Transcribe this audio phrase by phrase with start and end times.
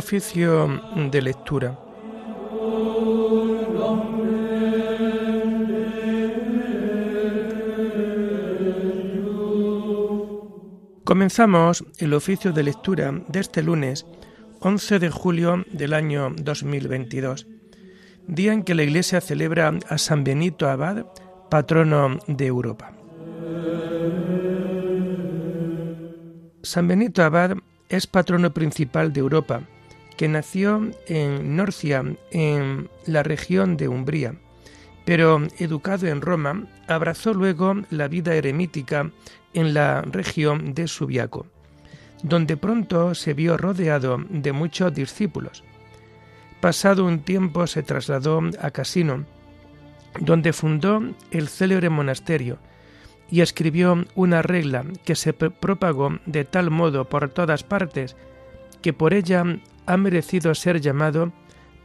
[0.00, 0.80] oficio
[1.12, 1.78] de lectura.
[11.04, 14.06] Comenzamos el oficio de lectura de este lunes
[14.60, 17.46] 11 de julio del año 2022,
[18.26, 21.04] día en que la Iglesia celebra a San Benito Abad,
[21.50, 22.94] patrono de Europa.
[26.62, 27.58] San Benito Abad
[27.90, 29.60] es patrono principal de Europa,
[30.20, 34.34] que nació en Norcia, en la región de Umbría,
[35.06, 39.10] pero educado en Roma, abrazó luego la vida eremítica
[39.54, 41.46] en la región de Subiaco,
[42.22, 45.64] donde pronto se vio rodeado de muchos discípulos.
[46.60, 49.24] Pasado un tiempo se trasladó a Casino,
[50.20, 52.58] donde fundó el célebre monasterio,
[53.30, 58.16] y escribió una regla que se propagó de tal modo por todas partes
[58.82, 59.44] que por ella
[59.90, 61.32] ha merecido ser llamado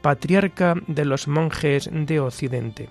[0.04, 2.88] patriarca de los monjes de Occidente.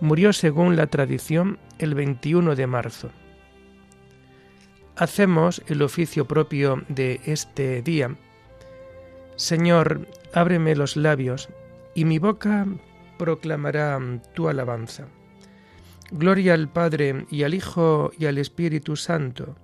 [0.00, 3.10] Murió según la tradición el 21 de marzo.
[4.96, 8.16] Hacemos el oficio propio de este día.
[9.36, 11.50] Señor, ábreme los labios,
[11.94, 12.66] y mi boca
[13.18, 14.00] proclamará
[14.32, 15.06] tu alabanza.
[16.10, 19.54] Gloria al Padre y al Hijo y al Espíritu Santo,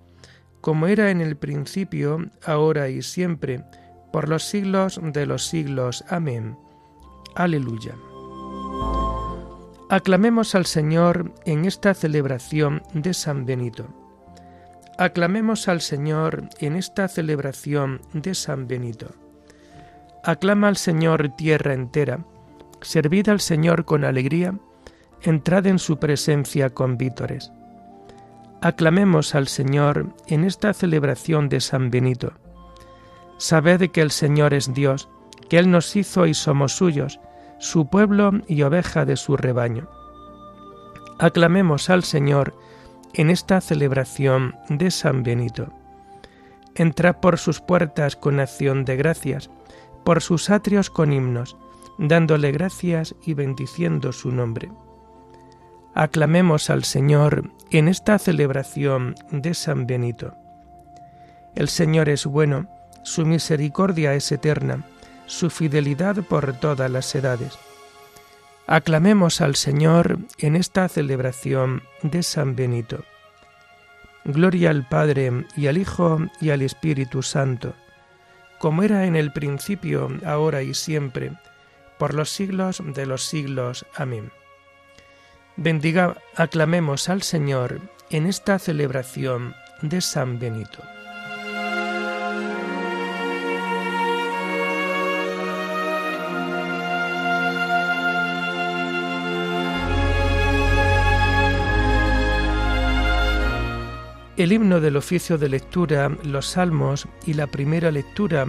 [0.61, 3.65] como era en el principio, ahora y siempre,
[4.15, 6.05] por los siglos de los siglos.
[6.09, 6.57] Amén.
[7.35, 7.97] Aleluya.
[9.91, 13.89] Aclamemos al Señor en esta celebración de San Benito.
[14.99, 19.09] Aclamemos al Señor en esta celebración de San Benito.
[20.23, 22.25] Aclama al Señor tierra entera,
[22.83, 24.55] servid al Señor con alegría,
[25.23, 27.51] entrad en su presencia con vítores.
[28.61, 32.35] Aclamemos al Señor en esta celebración de San Benito.
[33.39, 35.09] Sabed que el Señor es Dios,
[35.49, 37.21] que Él nos hizo y somos suyos,
[37.59, 39.89] su pueblo y oveja de su rebaño.
[41.19, 42.55] Aclamemos al Señor
[43.15, 45.69] en esta celebración de San Benito.
[46.75, 49.51] Entrad por sus puertas con acción de gracias,
[50.05, 51.57] por sus atrios con himnos,
[51.99, 54.71] dándole gracias y bendiciendo su nombre.
[55.95, 60.35] Aclamemos al Señor en esta celebración de San Benito.
[61.55, 62.69] El Señor es bueno,
[63.05, 64.85] su misericordia es eterna,
[65.27, 67.57] su fidelidad por todas las edades.
[68.67, 73.05] Aclamemos al Señor en esta celebración de San Benito.
[74.25, 77.75] Gloria al Padre y al Hijo y al Espíritu Santo,
[78.59, 81.33] como era en el principio, ahora y siempre,
[81.99, 83.85] por los siglos de los siglos.
[83.95, 84.33] Amén.
[85.57, 90.83] Bendiga, aclamemos al Señor en esta celebración de San Benito.
[104.37, 108.47] El himno del oficio de lectura, los salmos y la primera lectura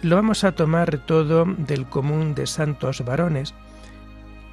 [0.00, 3.52] lo vamos a tomar todo del común de santos varones,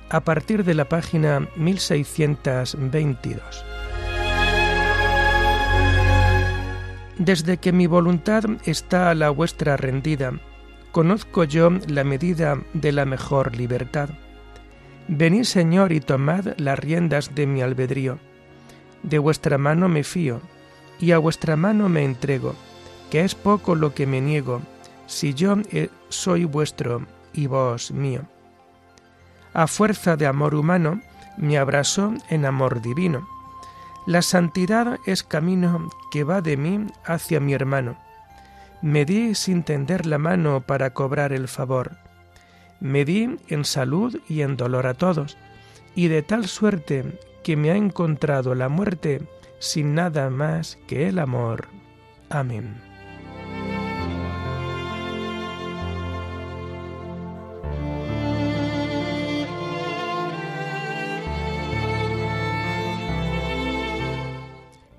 [0.09, 3.41] a partir de la página 1622.
[7.17, 10.33] Desde que mi voluntad está a la vuestra rendida,
[10.91, 14.09] conozco yo la medida de la mejor libertad.
[15.07, 18.19] Venid, Señor, y tomad las riendas de mi albedrío.
[19.03, 20.41] De vuestra mano me fío,
[20.99, 22.55] y a vuestra mano me entrego,
[23.09, 24.61] que es poco lo que me niego,
[25.07, 28.25] si yo eh, soy vuestro y vos mío
[29.53, 31.01] a fuerza de amor humano,
[31.37, 33.27] me abrazó en amor divino.
[34.05, 37.97] La santidad es camino que va de mí hacia mi hermano.
[38.81, 41.97] Me di sin tender la mano para cobrar el favor.
[42.79, 45.37] Me di en salud y en dolor a todos,
[45.95, 47.19] y de tal suerte
[47.49, 49.23] que me ha encontrado la muerte
[49.57, 51.67] sin nada más que el amor.
[52.29, 52.79] Amén.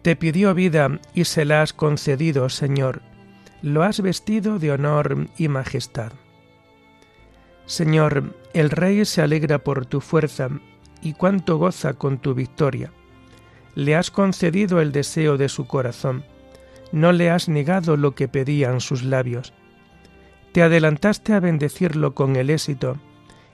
[0.03, 3.01] Te pidió vida y se la has concedido, Señor.
[3.63, 6.11] Lo has vestido de honor y majestad.
[7.67, 10.51] Señor, el Rey se alegra por tu fuerza
[11.03, 12.93] y cuánto goza con tu victoria.
[13.75, 16.25] Le has concedido el deseo de su corazón,
[16.93, 19.53] no le has negado lo que pedían sus labios.
[20.53, 22.97] Te adelantaste a bendecirlo con el éxito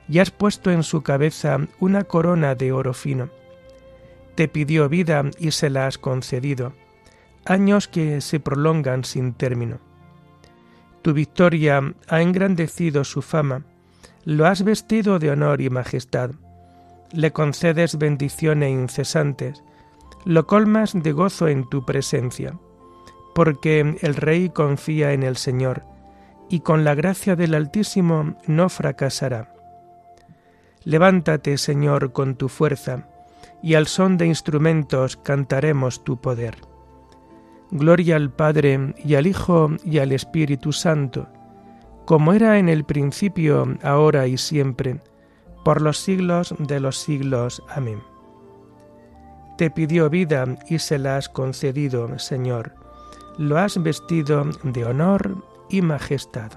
[0.08, 3.28] y has puesto en su cabeza una corona de oro fino
[4.36, 6.74] te pidió vida y se la has concedido,
[7.44, 9.80] años que se prolongan sin término.
[11.02, 13.64] Tu victoria ha engrandecido su fama,
[14.24, 16.32] lo has vestido de honor y majestad,
[17.12, 19.62] le concedes bendiciones incesantes,
[20.24, 22.58] lo colmas de gozo en tu presencia,
[23.34, 25.84] porque el Rey confía en el Señor,
[26.48, 29.54] y con la gracia del Altísimo no fracasará.
[30.84, 33.08] Levántate, Señor, con tu fuerza,
[33.62, 36.56] y al son de instrumentos cantaremos tu poder.
[37.70, 41.28] Gloria al Padre y al Hijo y al Espíritu Santo,
[42.04, 45.00] como era en el principio, ahora y siempre,
[45.66, 47.60] por los siglos de los siglos.
[47.68, 48.00] Amén.
[49.58, 52.76] Te pidió vida y se la has concedido, Señor.
[53.36, 56.52] Lo has vestido de honor y majestad.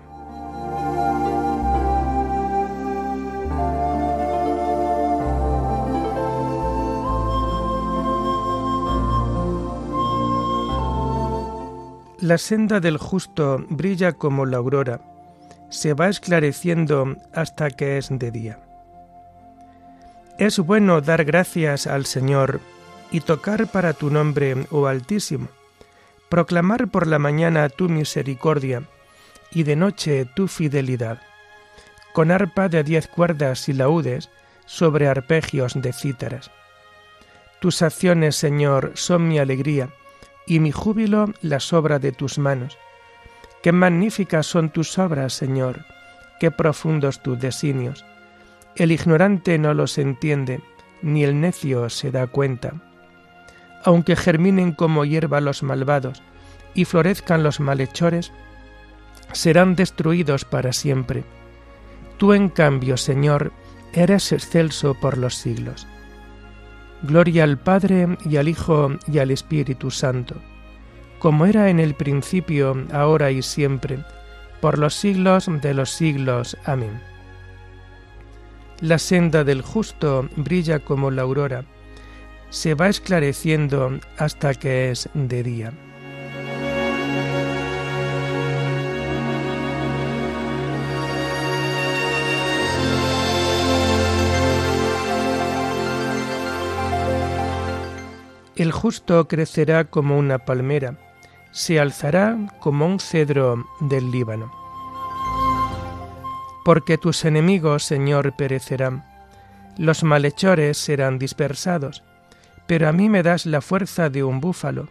[12.20, 15.02] La senda del justo brilla como la aurora,
[15.72, 18.69] se va esclareciendo hasta que es de día.
[20.40, 22.62] Es bueno dar gracias al Señor
[23.12, 25.50] y tocar para tu nombre, oh Altísimo,
[26.30, 28.84] proclamar por la mañana tu misericordia
[29.52, 31.22] y de noche tu fidelidad,
[32.14, 34.30] con arpa de diez cuerdas y laúdes
[34.66, 36.52] sobre arpegios de cítaras.
[37.60, 39.90] Tus acciones, Señor, son mi alegría,
[40.48, 42.78] y mi júbilo la obra de tus manos.
[43.62, 45.84] Qué magníficas son tus obras, Señor,
[46.40, 48.06] qué profundos tus designios.
[48.80, 50.62] El ignorante no los entiende,
[51.02, 52.76] ni el necio se da cuenta.
[53.84, 56.24] Aunque germinen como hierba los malvados
[56.74, 58.32] y florezcan los malhechores,
[59.34, 61.26] serán destruidos para siempre.
[62.18, 63.52] Tú, en cambio, Señor,
[63.92, 65.86] eres excelso por los siglos.
[67.04, 70.36] Gloria al Padre y al Hijo y al Espíritu Santo,
[71.20, 74.00] como era en el principio, ahora y siempre,
[74.62, 76.58] por los siglos de los siglos.
[76.64, 77.09] Amén.
[78.82, 81.66] La senda del justo brilla como la aurora,
[82.50, 85.74] se va esclareciendo hasta que es de día.
[98.56, 100.98] El justo crecerá como una palmera,
[101.52, 104.69] se alzará como un cedro del Líbano.
[106.64, 109.06] Porque tus enemigos, Señor, perecerán,
[109.78, 112.04] los malhechores serán dispersados,
[112.68, 114.90] pero a mí me das la fuerza de un búfalo,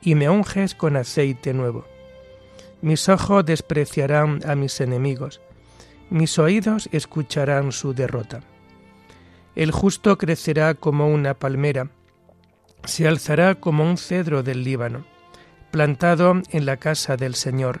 [0.00, 1.86] y me unges con aceite nuevo.
[2.82, 5.40] Mis ojos despreciarán a mis enemigos,
[6.10, 8.42] mis oídos escucharán su derrota.
[9.56, 11.90] El justo crecerá como una palmera,
[12.84, 15.04] se alzará como un cedro del Líbano,
[15.70, 17.80] plantado en la casa del Señor,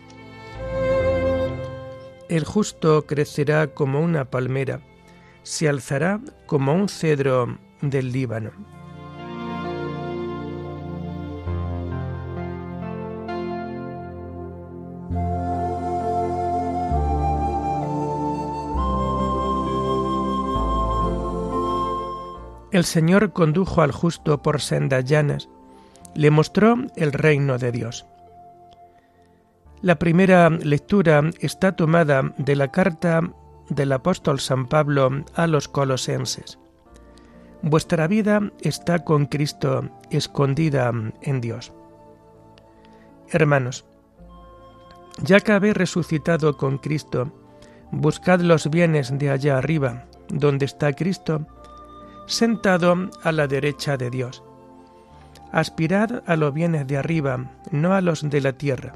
[2.31, 4.79] El justo crecerá como una palmera,
[5.43, 8.51] se alzará como un cedro del Líbano.
[22.71, 25.49] El Señor condujo al justo por sendas llanas
[26.15, 28.05] le mostró el reino de Dios.
[29.81, 33.21] La primera lectura está tomada de la carta
[33.69, 36.59] del apóstol San Pablo a los colosenses.
[37.63, 41.73] Vuestra vida está con Cristo escondida en Dios.
[43.29, 43.85] Hermanos,
[45.23, 47.31] ya que habéis resucitado con Cristo,
[47.91, 51.47] buscad los bienes de allá arriba, donde está Cristo,
[52.27, 54.43] sentado a la derecha de Dios
[55.51, 58.93] Aspirad a los bienes de arriba, no a los de la tierra,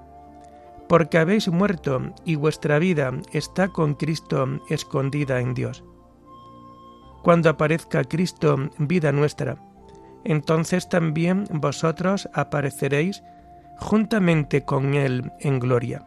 [0.88, 5.84] porque habéis muerto y vuestra vida está con Cristo escondida en Dios.
[7.24, 9.58] Cuando aparezca Cristo, vida nuestra,
[10.24, 13.24] entonces también vosotros apareceréis
[13.78, 16.06] juntamente con Él en gloria.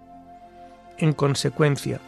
[0.97, 2.01] En consecuencia,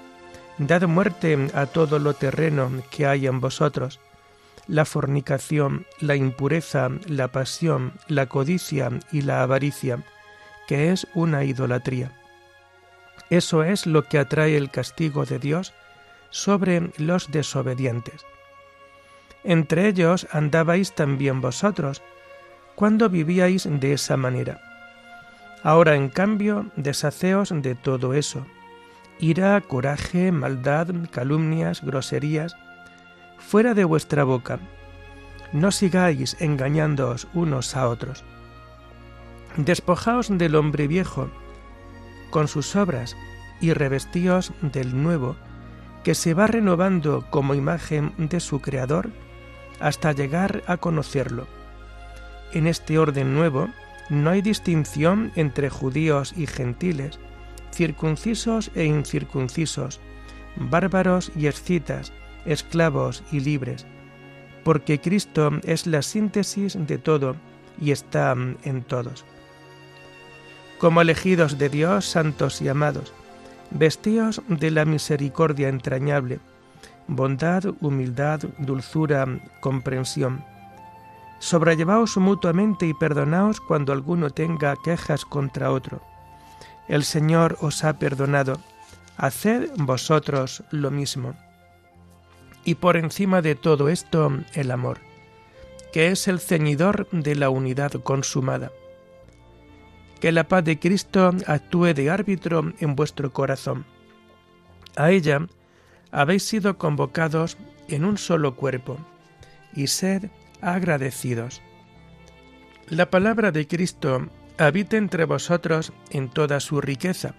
[0.58, 4.00] dad muerte a todo lo terreno que hay en vosotros,
[4.66, 9.98] la fornicación, la impureza, la pasión, la codicia y la avaricia,
[10.68, 12.19] que es una idolatría.
[13.30, 15.72] Eso es lo que atrae el castigo de Dios
[16.30, 18.24] sobre los desobedientes.
[19.44, 22.02] Entre ellos andabais también vosotros,
[22.74, 24.60] cuando vivíais de esa manera.
[25.62, 28.46] Ahora, en cambio, deshaceos de todo eso.
[29.18, 32.56] Ira, coraje, maldad, calumnias, groserías,
[33.38, 34.58] fuera de vuestra boca.
[35.52, 38.24] No sigáis engañándoos unos a otros.
[39.56, 41.28] Despojaos del hombre viejo,
[42.30, 43.16] con sus obras,
[43.60, 45.36] y revestíos del nuevo,
[46.02, 49.10] que se va renovando como imagen de su Creador
[49.80, 51.46] hasta llegar a conocerlo.
[52.52, 53.68] En este orden nuevo
[54.08, 57.18] no hay distinción entre judíos y gentiles,
[57.72, 60.00] circuncisos e incircuncisos,
[60.56, 62.12] bárbaros y escitas,
[62.44, 63.86] esclavos y libres,
[64.64, 67.36] porque Cristo es la síntesis de todo
[67.80, 69.24] y está en todos.
[70.80, 73.12] Como elegidos de Dios, santos y amados,
[73.70, 76.40] vestíos de la misericordia entrañable,
[77.06, 79.26] bondad, humildad, dulzura,
[79.60, 80.42] comprensión.
[81.38, 86.00] Sobrellevaos mutuamente y perdonaos cuando alguno tenga quejas contra otro.
[86.88, 88.58] El Señor os ha perdonado,
[89.18, 91.34] haced vosotros lo mismo.
[92.64, 94.96] Y por encima de todo esto, el amor,
[95.92, 98.70] que es el ceñidor de la unidad consumada
[100.20, 103.86] que la paz de Cristo actúe de árbitro en vuestro corazón.
[104.96, 105.46] A ella
[106.12, 107.56] habéis sido convocados
[107.88, 108.98] en un solo cuerpo,
[109.74, 111.62] y sed agradecidos.
[112.88, 117.34] La palabra de Cristo habite entre vosotros en toda su riqueza.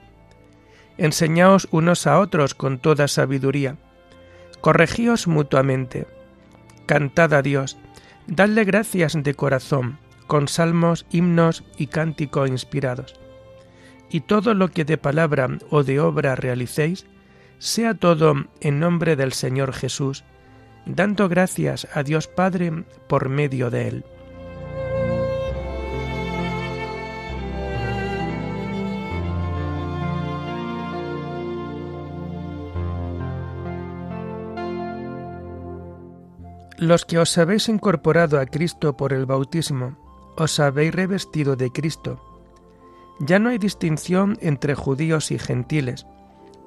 [0.98, 3.78] Enseñaos unos a otros con toda sabiduría.
[4.60, 6.08] Corregíos mutuamente.
[6.86, 7.78] Cantad a Dios.
[8.28, 10.00] Dadle gracias de corazón
[10.32, 13.20] con salmos, himnos y cánticos inspirados.
[14.10, 17.06] Y todo lo que de palabra o de obra realicéis,
[17.60, 20.24] sea todo en nombre del Señor Jesús,
[20.86, 24.06] dando gracias a Dios Padre por medio de él.
[36.78, 42.20] Los que os habéis incorporado a Cristo por el bautismo, os habéis revestido de Cristo.
[43.20, 46.06] Ya no hay distinción entre judíos y gentiles,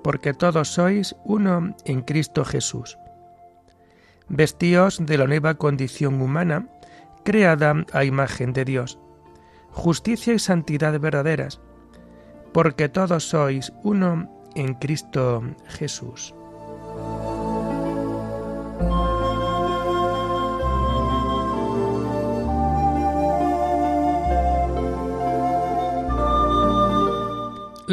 [0.03, 2.99] porque todos sois uno en Cristo Jesús.
[4.29, 6.69] Vestíos de la nueva condición humana,
[7.25, 8.99] creada a imagen de Dios,
[9.71, 11.61] justicia y santidad verdaderas,
[12.53, 16.35] porque todos sois uno en Cristo Jesús.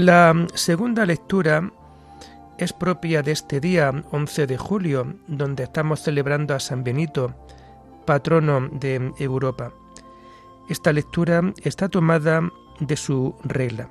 [0.01, 1.71] La segunda lectura
[2.57, 7.35] es propia de este día 11 de julio, donde estamos celebrando a San Benito,
[8.03, 9.71] patrono de Europa.
[10.67, 12.41] Esta lectura está tomada
[12.79, 13.89] de su regla.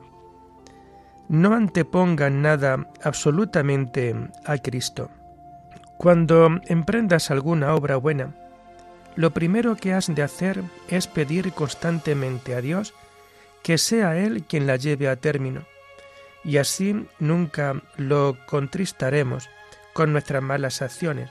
[1.29, 5.13] No antepongan nada absolutamente a Cristo.
[5.97, 8.35] Cuando emprendas alguna obra buena,
[9.15, 12.95] lo primero que has de hacer es pedir constantemente a Dios
[13.63, 15.63] que sea Él quien la lleve a término
[16.45, 19.49] y así nunca lo contristaremos
[19.93, 21.31] con nuestras malas acciones.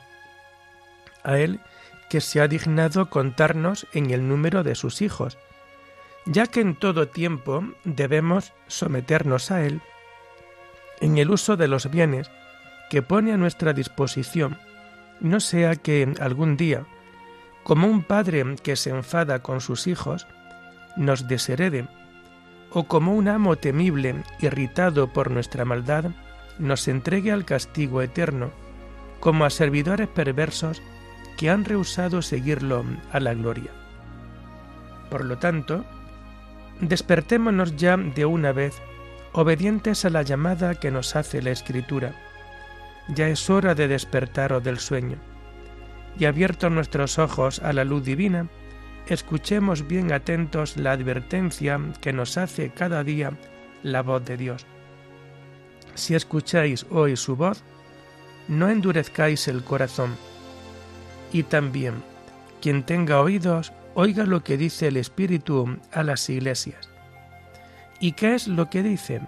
[1.23, 1.59] A Él
[2.09, 5.37] que se ha dignado contarnos en el número de sus hijos,
[6.25, 9.81] ya que en todo tiempo debemos someternos a Él
[11.01, 12.29] en el uso de los bienes
[12.89, 14.57] que pone a nuestra disposición,
[15.19, 16.85] no sea que algún día,
[17.63, 20.27] como un padre que se enfada con sus hijos,
[20.97, 21.87] nos desherede
[22.71, 26.11] o como un amo temible, irritado por nuestra maldad,
[26.59, 28.51] nos entregue al castigo eterno,
[29.19, 30.81] como a servidores perversos
[31.37, 33.71] que han rehusado seguirlo a la gloria.
[35.09, 35.85] Por lo tanto,
[36.81, 38.75] despertémonos ya de una vez,
[39.33, 42.13] obedientes a la llamada que nos hace la Escritura.
[43.07, 45.17] Ya es hora de despertaros del sueño,
[46.17, 48.47] y abiertos nuestros ojos a la luz divina,
[49.13, 53.31] escuchemos bien atentos la advertencia que nos hace cada día
[53.83, 54.65] la voz de Dios.
[55.95, 57.63] Si escucháis hoy su voz,
[58.47, 60.15] no endurezcáis el corazón.
[61.31, 62.03] Y también,
[62.61, 66.89] quien tenga oídos, oiga lo que dice el Espíritu a las iglesias.
[67.99, 69.21] ¿Y qué es lo que dice?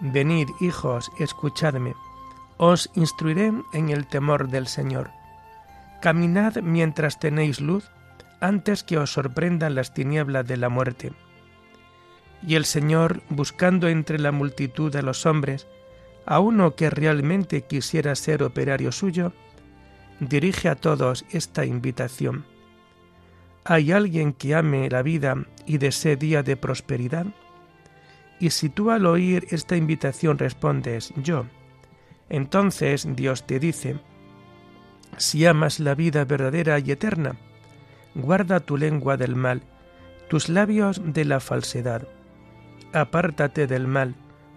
[0.00, 1.94] Venid, hijos, escuchadme,
[2.56, 5.10] os instruiré en el temor del Señor.
[6.00, 7.88] Caminad mientras tenéis luz,
[8.42, 11.12] antes que os sorprendan las tinieblas de la muerte.
[12.44, 15.68] Y el Señor, buscando entre la multitud de los hombres
[16.26, 19.32] a uno que realmente quisiera ser operario suyo,
[20.18, 22.44] dirige a todos esta invitación.
[23.64, 27.26] ¿Hay alguien que ame la vida y desee día de prosperidad?
[28.40, 31.46] Y si tú al oír esta invitación respondes yo,
[32.28, 34.00] entonces Dios te dice,
[35.16, 37.36] si amas la vida verdadera y eterna,
[38.14, 39.62] guarda tu lengua del mal,
[40.28, 42.06] tus labios de la falsedad.
[42.92, 44.14] Apártate del mal,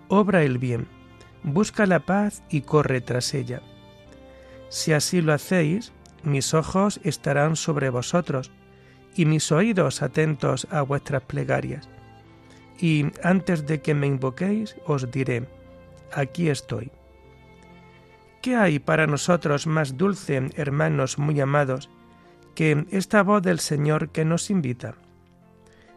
[0.07, 0.87] obra el bien,
[1.43, 3.61] busca la paz y corre tras ella.
[4.69, 5.93] Si así lo hacéis,
[6.23, 8.51] mis ojos estarán sobre vosotros,
[9.15, 11.87] y mis oídos atentos a vuestras plegarias.
[12.77, 15.47] Y antes de que me invoquéis, os diré,
[16.13, 16.91] aquí estoy.
[18.41, 21.89] ¿Qué hay para nosotros más dulce, hermanos muy amados,
[22.55, 24.95] que esta voz del Señor que nos invita?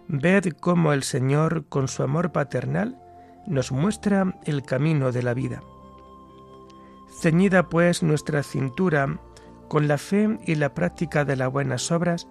[0.08, 2.98] Ved cómo el Señor, con su amor paternal,
[3.46, 5.62] nos muestra el camino de la vida.
[7.20, 9.18] Ceñida pues nuestra cintura
[9.68, 12.26] con la fe y la práctica de las buenas obras,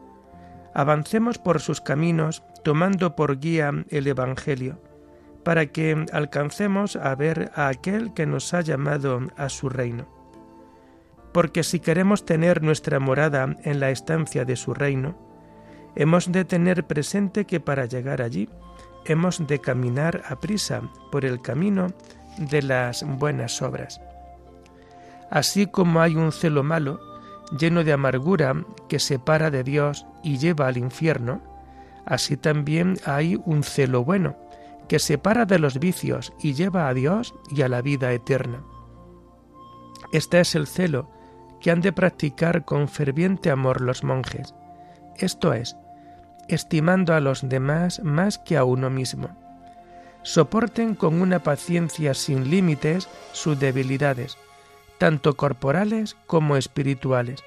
[0.73, 4.81] avancemos por sus caminos tomando por guía el Evangelio,
[5.43, 10.16] para que alcancemos a ver a aquel que nos ha llamado a su reino.
[11.31, 15.15] Porque si queremos tener nuestra morada en la estancia de su reino,
[15.95, 18.49] hemos de tener presente que para llegar allí
[19.05, 21.87] hemos de caminar a prisa por el camino
[22.37, 24.01] de las buenas obras.
[25.29, 26.99] Así como hay un celo malo,
[27.57, 28.55] lleno de amargura,
[28.87, 31.41] que separa de Dios y lleva al infierno,
[32.05, 34.35] así también hay un celo bueno,
[34.87, 38.63] que separa de los vicios y lleva a Dios y a la vida eterna.
[40.13, 41.09] Este es el celo
[41.61, 44.53] que han de practicar con ferviente amor los monjes,
[45.17, 45.75] esto es,
[46.47, 49.29] estimando a los demás más que a uno mismo.
[50.23, 54.37] Soporten con una paciencia sin límites sus debilidades,
[54.97, 57.43] tanto corporales como espirituales.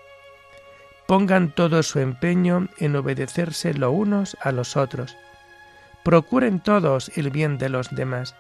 [1.07, 5.17] Pongan todo su empeño en obedecerse los unos a los otros.
[6.05, 8.35] Procuren todos el bien de los demás,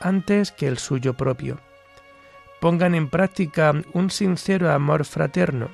[0.00, 1.60] antes que el suyo propio.
[2.60, 5.68] Pongan en práctica un sincero amor fraterno.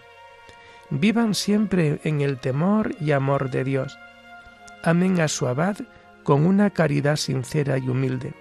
[0.90, 3.98] Vivan siempre en el temor y amor de Dios
[4.84, 5.76] amen a su abad
[6.22, 8.34] con una caridad sincera y humilde.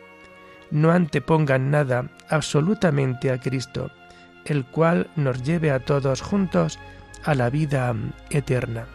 [0.71, 3.91] No antepongan nada absolutamente a Cristo,
[4.45, 6.79] el cual nos lleve a todos juntos
[7.23, 7.95] a la vida
[8.29, 8.85] eterna.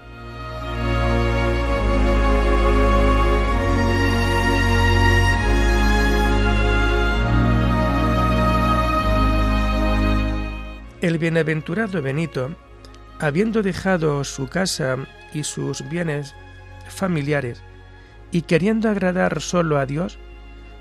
[11.01, 12.57] El bienaventurado Benito,
[13.21, 14.97] habiendo dejado su casa
[15.33, 16.35] y sus bienes
[16.89, 17.63] familiares
[18.33, 20.19] y queriendo agradar solo a Dios,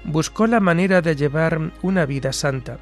[0.04, 2.80] buscó la manera de llevar una vida santa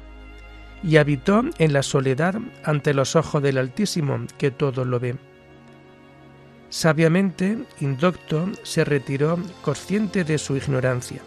[0.82, 5.16] y habitó en la soledad ante los ojos del Altísimo, que todo lo ve.
[6.70, 11.20] Sabiamente, indocto, se retiró consciente de su ignorancia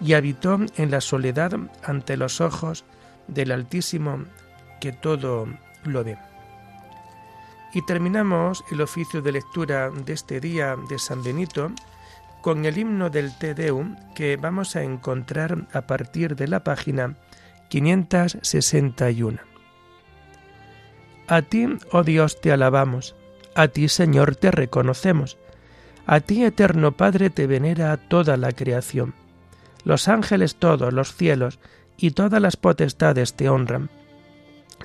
[0.00, 2.84] y habitó en la soledad ante los ojos
[3.26, 4.24] del Altísimo,
[4.80, 5.46] que todo
[5.84, 6.18] lo ve.
[7.72, 11.70] Y terminamos el oficio de lectura de este día de San Benito
[12.40, 17.16] con el himno del Te Deum que vamos a encontrar a partir de la página
[17.68, 19.38] 561.
[21.28, 23.16] A ti, oh Dios, te alabamos,
[23.56, 25.38] a ti, Señor, te reconocemos,
[26.06, 29.14] a ti, eterno Padre, te venera toda la creación.
[29.82, 31.58] Los ángeles todos, los cielos
[31.96, 33.90] y todas las potestades te honran.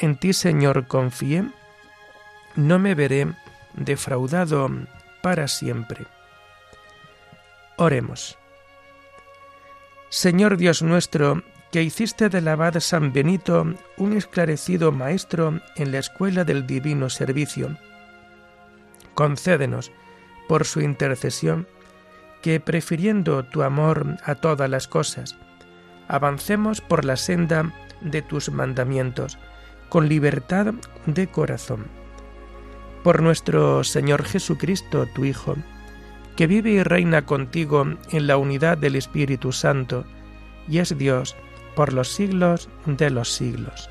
[0.00, 1.44] En ti, Señor, confié,
[2.56, 3.34] no me veré
[3.74, 4.70] defraudado
[5.22, 6.06] para siempre.
[7.76, 8.38] Oremos.
[10.08, 16.44] Señor Dios nuestro, que hiciste del abad San Benito un esclarecido maestro en la escuela
[16.44, 17.76] del divino servicio,
[19.14, 19.92] concédenos,
[20.48, 21.68] por su intercesión,
[22.42, 25.36] que prefiriendo tu amor a todas las cosas,
[26.08, 29.38] avancemos por la senda de tus mandamientos,
[29.90, 30.72] con libertad
[31.04, 31.86] de corazón.
[33.04, 35.56] Por nuestro Señor Jesucristo, tu Hijo,
[36.36, 40.06] que vive y reina contigo en la unidad del Espíritu Santo,
[40.66, 41.36] y es Dios
[41.74, 43.90] por los siglos de los siglos.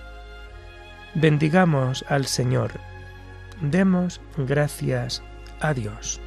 [1.16, 2.72] Bendigamos al Señor.
[3.62, 5.22] Demos gracias
[5.60, 6.22] a Dios.